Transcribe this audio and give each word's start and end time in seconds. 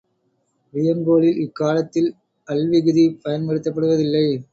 வியங்கோளில் 0.73 1.37
இக்காலத்தில் 1.43 2.09
அல் 2.47 2.65
விகுதி 2.69 3.05
பயன் 3.23 3.45
படுத்தப்படுவதில்லை. 3.47 4.25